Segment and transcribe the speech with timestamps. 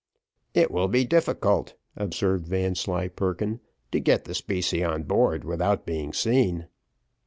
[0.55, 3.59] "It will be difficult," observed Vanslyperken,
[3.91, 6.65] "to get the specie on board without being seen."